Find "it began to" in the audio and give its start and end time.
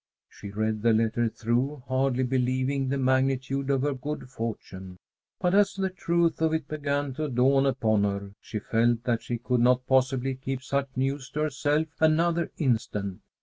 6.55-7.29